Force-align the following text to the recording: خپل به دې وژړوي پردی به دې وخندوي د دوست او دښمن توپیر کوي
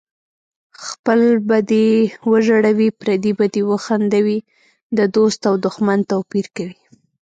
خپل 0.85 1.19
به 1.47 1.57
دې 1.71 1.87
وژړوي 2.31 2.89
پردی 2.99 3.31
به 3.39 3.45
دې 3.53 3.61
وخندوي 3.71 4.39
د 4.97 4.99
دوست 5.15 5.41
او 5.49 5.55
دښمن 5.65 5.99
توپیر 6.11 6.45
کوي 6.57 6.75